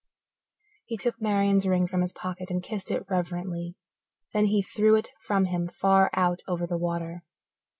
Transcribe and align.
He 0.87 0.97
took 0.97 1.21
Marian's 1.21 1.67
ring 1.67 1.85
from 1.85 2.01
his 2.01 2.11
pocket 2.11 2.49
and 2.49 2.63
kissed 2.63 2.89
it 2.89 3.05
reverently. 3.07 3.75
Then 4.33 4.45
he 4.45 4.63
threw 4.63 4.95
it 4.95 5.09
from 5.27 5.45
him 5.45 5.67
far 5.67 6.09
out 6.15 6.39
over 6.47 6.65
the 6.65 6.79
water. 6.79 7.23